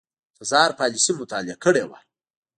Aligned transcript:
تزار 0.37 0.69
پالیسي 0.79 1.11
مطالعه 1.19 1.55
کړې 1.63 1.83
وه. 1.89 1.99